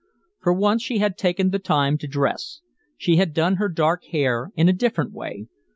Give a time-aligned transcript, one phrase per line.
[0.39, 2.61] For once she had taken time to dress.
[2.97, 5.45] She had done her dark hair in a different way.